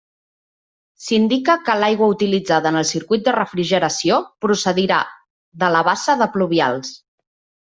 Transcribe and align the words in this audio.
S'indica 1.07 1.55
que 1.67 1.75
l'aigua 1.81 2.07
utilitzada 2.13 2.71
en 2.75 2.79
el 2.79 2.87
circuit 2.93 3.27
de 3.27 3.35
refrigeració 3.37 4.19
procedirà 4.47 5.03
de 5.65 5.71
la 5.77 5.85
bassa 5.91 6.17
de 6.25 6.31
pluvials. 6.39 6.97